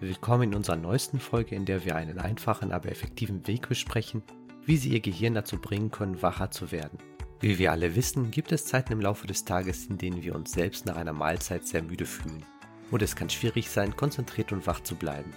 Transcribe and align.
Willkommen 0.00 0.44
in 0.44 0.54
unserer 0.54 0.76
neuesten 0.76 1.18
Folge, 1.18 1.56
in 1.56 1.64
der 1.64 1.84
wir 1.84 1.96
einen 1.96 2.20
einfachen, 2.20 2.70
aber 2.70 2.88
effektiven 2.88 3.48
Weg 3.48 3.68
besprechen, 3.68 4.22
wie 4.64 4.76
Sie 4.76 4.90
Ihr 4.90 5.00
Gehirn 5.00 5.34
dazu 5.34 5.58
bringen 5.58 5.90
können, 5.90 6.22
wacher 6.22 6.52
zu 6.52 6.70
werden. 6.70 6.98
Wie 7.40 7.58
wir 7.58 7.72
alle 7.72 7.96
wissen, 7.96 8.30
gibt 8.30 8.52
es 8.52 8.64
Zeiten 8.64 8.92
im 8.92 9.00
Laufe 9.00 9.26
des 9.26 9.44
Tages, 9.44 9.86
in 9.86 9.98
denen 9.98 10.22
wir 10.22 10.36
uns 10.36 10.52
selbst 10.52 10.86
nach 10.86 10.94
einer 10.94 11.12
Mahlzeit 11.12 11.66
sehr 11.66 11.82
müde 11.82 12.06
fühlen. 12.06 12.44
Und 12.92 13.02
es 13.02 13.16
kann 13.16 13.28
schwierig 13.28 13.70
sein, 13.70 13.96
konzentriert 13.96 14.52
und 14.52 14.68
wach 14.68 14.84
zu 14.84 14.94
bleiben. 14.94 15.32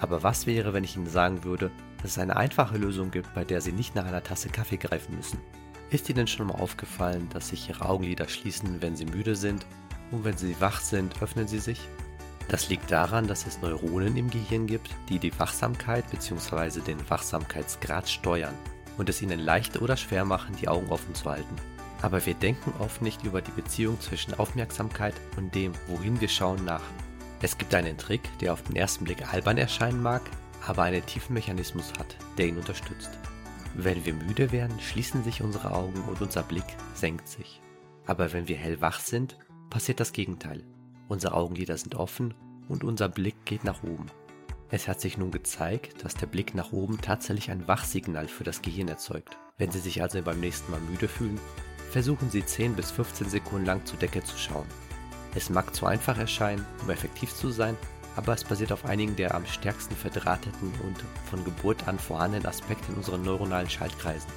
Aber 0.00 0.24
was 0.24 0.48
wäre, 0.48 0.72
wenn 0.72 0.82
ich 0.82 0.96
Ihnen 0.96 1.06
sagen 1.06 1.44
würde, 1.44 1.70
dass 2.02 2.12
es 2.12 2.18
eine 2.18 2.36
einfache 2.36 2.76
Lösung 2.76 3.12
gibt, 3.12 3.32
bei 3.32 3.44
der 3.44 3.60
Sie 3.60 3.72
nicht 3.72 3.94
nach 3.94 4.06
einer 4.06 4.24
Tasse 4.24 4.48
Kaffee 4.48 4.76
greifen 4.76 5.14
müssen? 5.14 5.38
Ist 5.90 6.08
Ihnen 6.10 6.26
schon 6.26 6.48
mal 6.48 6.54
aufgefallen, 6.54 7.28
dass 7.32 7.50
sich 7.50 7.68
Ihre 7.68 7.88
Augenlider 7.88 8.26
schließen, 8.26 8.82
wenn 8.82 8.96
Sie 8.96 9.06
müde 9.06 9.36
sind 9.36 9.64
und 10.10 10.24
wenn 10.24 10.36
Sie 10.36 10.60
wach 10.60 10.80
sind, 10.80 11.22
öffnen 11.22 11.46
sie 11.46 11.60
sich? 11.60 11.78
Das 12.48 12.68
liegt 12.68 12.90
daran, 12.90 13.26
dass 13.26 13.46
es 13.46 13.60
Neuronen 13.62 14.16
im 14.16 14.30
Gehirn 14.30 14.66
gibt, 14.66 14.90
die 15.08 15.18
die 15.18 15.36
Wachsamkeit 15.38 16.08
bzw. 16.10 16.80
den 16.80 16.98
Wachsamkeitsgrad 17.08 18.08
steuern 18.08 18.54
und 18.98 19.08
es 19.08 19.22
ihnen 19.22 19.40
leicht 19.40 19.80
oder 19.80 19.96
schwer 19.96 20.24
machen, 20.24 20.54
die 20.60 20.68
Augen 20.68 20.90
offen 20.90 21.14
zu 21.14 21.30
halten. 21.30 21.56
Aber 22.02 22.24
wir 22.26 22.34
denken 22.34 22.72
oft 22.80 23.00
nicht 23.00 23.24
über 23.24 23.40
die 23.40 23.50
Beziehung 23.50 23.98
zwischen 24.00 24.34
Aufmerksamkeit 24.34 25.14
und 25.36 25.54
dem, 25.54 25.72
wohin 25.86 26.20
wir 26.20 26.28
schauen, 26.28 26.64
nach. 26.64 26.82
Es 27.40 27.56
gibt 27.56 27.74
einen 27.74 27.96
Trick, 27.96 28.22
der 28.40 28.52
auf 28.52 28.62
den 28.62 28.76
ersten 28.76 29.04
Blick 29.04 29.32
albern 29.32 29.58
erscheinen 29.58 30.02
mag, 30.02 30.22
aber 30.66 30.82
einen 30.82 31.04
tiefen 31.06 31.34
Mechanismus 31.34 31.92
hat, 31.98 32.16
der 32.36 32.46
ihn 32.48 32.58
unterstützt. 32.58 33.10
Wenn 33.74 34.04
wir 34.04 34.14
müde 34.14 34.52
werden, 34.52 34.78
schließen 34.80 35.24
sich 35.24 35.42
unsere 35.42 35.72
Augen 35.72 36.00
und 36.02 36.20
unser 36.20 36.42
Blick 36.42 36.64
senkt 36.94 37.26
sich. 37.26 37.60
Aber 38.06 38.32
wenn 38.32 38.48
wir 38.48 38.56
hellwach 38.56 39.00
sind, 39.00 39.36
passiert 39.70 39.98
das 39.98 40.12
Gegenteil. 40.12 40.62
Unsere 41.08 41.34
Augenlider 41.34 41.76
sind 41.76 41.94
offen 41.94 42.34
und 42.68 42.84
unser 42.84 43.08
Blick 43.08 43.44
geht 43.44 43.64
nach 43.64 43.82
oben. 43.82 44.06
Es 44.70 44.88
hat 44.88 45.00
sich 45.00 45.18
nun 45.18 45.30
gezeigt, 45.30 46.04
dass 46.04 46.14
der 46.14 46.26
Blick 46.26 46.54
nach 46.54 46.72
oben 46.72 47.00
tatsächlich 47.00 47.50
ein 47.50 47.68
Wachsignal 47.68 48.26
für 48.26 48.44
das 48.44 48.62
Gehirn 48.62 48.88
erzeugt. 48.88 49.36
Wenn 49.58 49.70
Sie 49.70 49.78
sich 49.78 50.02
also 50.02 50.20
beim 50.22 50.40
nächsten 50.40 50.70
Mal 50.72 50.80
müde 50.80 51.06
fühlen, 51.06 51.38
versuchen 51.90 52.30
Sie 52.30 52.44
10 52.44 52.74
bis 52.74 52.90
15 52.90 53.28
Sekunden 53.28 53.66
lang 53.66 53.84
zur 53.84 53.98
Decke 53.98 54.24
zu 54.24 54.36
schauen. 54.36 54.66
Es 55.34 55.50
mag 55.50 55.74
zu 55.74 55.86
einfach 55.86 56.18
erscheinen, 56.18 56.64
um 56.82 56.90
effektiv 56.90 57.34
zu 57.34 57.50
sein, 57.50 57.76
aber 58.16 58.32
es 58.32 58.44
basiert 58.44 58.72
auf 58.72 58.84
einigen 58.84 59.16
der 59.16 59.34
am 59.34 59.46
stärksten 59.46 59.94
verdrahteten 59.94 60.72
und 60.84 60.96
von 61.28 61.44
Geburt 61.44 61.86
an 61.86 61.98
vorhandenen 61.98 62.46
Aspekte 62.46 62.90
in 62.92 62.98
unseren 62.98 63.22
neuronalen 63.22 63.68
Schaltkreisen. 63.68 64.30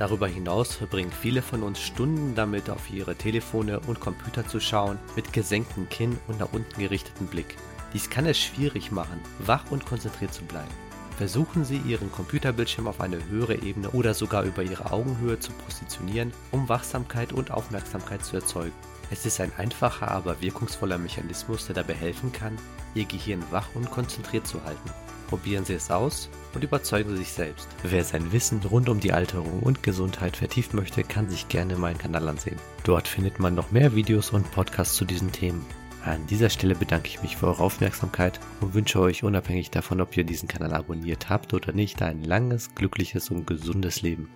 Darüber 0.00 0.26
hinaus 0.26 0.74
verbringen 0.74 1.12
viele 1.12 1.42
von 1.42 1.62
uns 1.62 1.78
Stunden 1.78 2.34
damit, 2.34 2.70
auf 2.70 2.90
ihre 2.90 3.16
Telefone 3.16 3.80
und 3.80 4.00
Computer 4.00 4.48
zu 4.48 4.58
schauen, 4.58 4.98
mit 5.14 5.34
gesenktem 5.34 5.90
Kinn 5.90 6.18
und 6.26 6.40
nach 6.40 6.54
unten 6.54 6.80
gerichtetem 6.80 7.26
Blick. 7.26 7.58
Dies 7.92 8.08
kann 8.08 8.24
es 8.24 8.38
schwierig 8.38 8.90
machen, 8.90 9.20
wach 9.40 9.70
und 9.70 9.84
konzentriert 9.84 10.32
zu 10.32 10.42
bleiben. 10.44 10.70
Versuchen 11.18 11.66
Sie, 11.66 11.76
Ihren 11.76 12.10
Computerbildschirm 12.10 12.88
auf 12.88 13.02
eine 13.02 13.28
höhere 13.28 13.56
Ebene 13.56 13.90
oder 13.90 14.14
sogar 14.14 14.44
über 14.44 14.62
Ihre 14.62 14.90
Augenhöhe 14.90 15.38
zu 15.38 15.52
positionieren, 15.52 16.32
um 16.50 16.70
Wachsamkeit 16.70 17.34
und 17.34 17.50
Aufmerksamkeit 17.50 18.24
zu 18.24 18.36
erzeugen. 18.36 18.72
Es 19.10 19.26
ist 19.26 19.38
ein 19.38 19.52
einfacher, 19.58 20.10
aber 20.10 20.40
wirkungsvoller 20.40 20.96
Mechanismus, 20.96 21.66
der 21.66 21.74
dabei 21.74 21.92
helfen 21.92 22.32
kann, 22.32 22.56
Ihr 22.94 23.04
Gehirn 23.04 23.44
wach 23.50 23.66
und 23.74 23.90
konzentriert 23.90 24.46
zu 24.46 24.64
halten. 24.64 24.90
Probieren 25.28 25.66
Sie 25.66 25.74
es 25.74 25.90
aus 25.90 26.30
und 26.54 26.64
überzeugen 26.64 27.10
Sie 27.10 27.18
sich 27.18 27.32
selbst. 27.32 27.68
Wer 27.82 28.04
sein 28.04 28.32
Wissen 28.32 28.60
rund 28.60 28.88
um 28.88 29.00
die 29.00 29.12
Alterung 29.12 29.60
und 29.60 29.82
Gesundheit 29.82 30.36
vertiefen 30.36 30.76
möchte, 30.76 31.02
kann 31.04 31.28
sich 31.28 31.48
gerne 31.48 31.76
meinen 31.76 31.98
Kanal 31.98 32.28
ansehen. 32.28 32.58
Dort 32.84 33.08
findet 33.08 33.38
man 33.38 33.54
noch 33.54 33.70
mehr 33.70 33.94
Videos 33.94 34.30
und 34.30 34.50
Podcasts 34.50 34.96
zu 34.96 35.04
diesen 35.04 35.32
Themen. 35.32 35.64
An 36.04 36.26
dieser 36.28 36.48
Stelle 36.48 36.74
bedanke 36.74 37.08
ich 37.08 37.22
mich 37.22 37.36
für 37.36 37.48
eure 37.48 37.62
Aufmerksamkeit 37.62 38.40
und 38.60 38.72
wünsche 38.72 39.00
euch 39.00 39.22
unabhängig 39.22 39.70
davon, 39.70 40.00
ob 40.00 40.16
ihr 40.16 40.24
diesen 40.24 40.48
Kanal 40.48 40.72
abonniert 40.72 41.28
habt 41.28 41.52
oder 41.52 41.72
nicht, 41.72 42.00
ein 42.00 42.24
langes, 42.24 42.74
glückliches 42.74 43.30
und 43.30 43.46
gesundes 43.46 44.00
Leben. 44.00 44.30